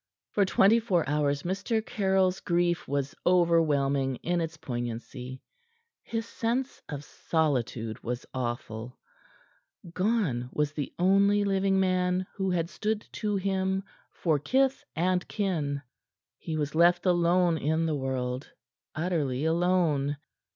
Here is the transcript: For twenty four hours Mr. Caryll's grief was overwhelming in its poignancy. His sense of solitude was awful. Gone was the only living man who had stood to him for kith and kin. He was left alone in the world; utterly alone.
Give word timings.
For 0.31 0.45
twenty 0.45 0.79
four 0.79 1.07
hours 1.07 1.43
Mr. 1.43 1.85
Caryll's 1.85 2.39
grief 2.39 2.87
was 2.87 3.13
overwhelming 3.23 4.15
in 4.23 4.41
its 4.41 4.57
poignancy. 4.57 5.43
His 6.01 6.25
sense 6.25 6.81
of 6.89 7.03
solitude 7.03 8.01
was 8.03 8.25
awful. 8.33 8.97
Gone 9.93 10.49
was 10.51 10.71
the 10.73 10.91
only 10.97 11.43
living 11.43 11.79
man 11.79 12.25
who 12.33 12.49
had 12.49 12.67
stood 12.67 13.05
to 13.11 13.35
him 13.35 13.83
for 14.11 14.39
kith 14.39 14.83
and 14.95 15.27
kin. 15.27 15.83
He 16.39 16.57
was 16.57 16.73
left 16.73 17.05
alone 17.05 17.59
in 17.59 17.85
the 17.85 17.93
world; 17.95 18.51
utterly 18.95 19.45
alone. 19.45 20.17